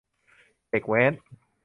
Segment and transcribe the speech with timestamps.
[0.69, 1.13] เด็กแว้น